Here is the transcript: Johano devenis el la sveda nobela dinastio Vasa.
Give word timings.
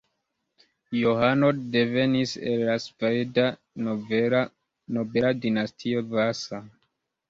Johano 0.99 1.49
devenis 1.75 2.33
el 2.53 2.65
la 2.71 2.79
sveda 2.87 3.47
nobela 4.99 5.33
dinastio 5.49 6.07
Vasa. 6.15 6.69